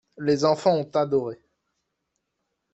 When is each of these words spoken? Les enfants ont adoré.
Les 0.17 0.45
enfants 0.45 0.77
ont 0.77 0.89
adoré. 0.95 1.39